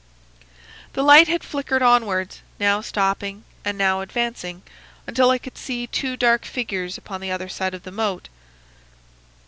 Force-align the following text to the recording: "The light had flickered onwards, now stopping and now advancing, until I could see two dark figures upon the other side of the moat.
"The 0.93 1.03
light 1.03 1.27
had 1.27 1.43
flickered 1.43 1.83
onwards, 1.83 2.41
now 2.59 2.81
stopping 2.81 3.43
and 3.63 3.77
now 3.77 4.01
advancing, 4.01 4.63
until 5.05 5.29
I 5.29 5.37
could 5.37 5.59
see 5.59 5.85
two 5.85 6.17
dark 6.17 6.43
figures 6.43 6.97
upon 6.97 7.21
the 7.21 7.29
other 7.29 7.47
side 7.49 7.75
of 7.75 7.83
the 7.83 7.91
moat. 7.91 8.27